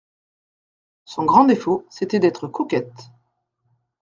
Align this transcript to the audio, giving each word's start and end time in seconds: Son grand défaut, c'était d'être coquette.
Son 1.05 1.25
grand 1.25 1.45
défaut, 1.45 1.85
c'était 1.91 2.17
d'être 2.17 2.47
coquette. 2.47 3.11